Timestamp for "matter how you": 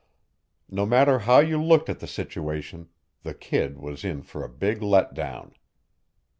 0.87-1.61